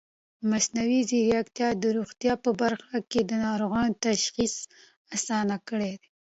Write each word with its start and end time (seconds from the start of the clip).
مصنوعي 0.49 1.01
ځیرکتیا 1.09 1.69
د 1.81 1.83
روغتیا 1.97 2.33
په 2.43 2.51
برخه 2.61 2.97
کې 3.11 3.21
د 3.23 3.31
ناروغانو 3.45 3.99
تشخیص 4.05 4.55
اسانه 5.15 5.57
کړی 5.67 5.91
دی. 6.01 6.09